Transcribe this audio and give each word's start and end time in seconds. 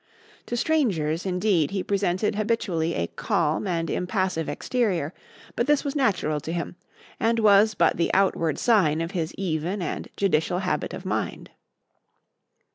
To 0.47 0.57
strangers, 0.57 1.27
indeed, 1.27 1.69
he 1.69 1.83
presented 1.83 2.33
habitually 2.33 2.95
a 2.95 3.05
calm 3.05 3.67
and 3.67 3.87
impassive 3.87 4.49
exterior; 4.49 5.13
but 5.55 5.67
this 5.67 5.83
was 5.83 5.95
natural 5.95 6.39
to 6.39 6.51
him, 6.51 6.75
and 7.19 7.37
was 7.37 7.75
but 7.75 7.97
the 7.97 8.11
outward 8.11 8.57
sign 8.57 8.99
of 8.99 9.11
his 9.11 9.31
even 9.37 9.79
and 9.79 10.07
judicial 10.17 10.57
habit 10.57 10.95
of 10.95 11.05
mind. 11.05 11.51